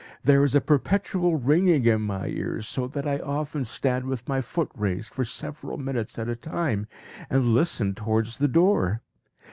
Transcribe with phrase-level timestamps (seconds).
[0.23, 4.41] There is a perpetual ringing in my ears, so that I often stand with my
[4.41, 6.87] foot raised, for several minutes at a time,
[7.29, 9.03] and listen towards the door.